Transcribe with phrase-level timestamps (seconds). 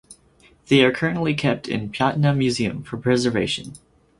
[0.65, 3.73] They are currently kept in Patna Museum for preservation.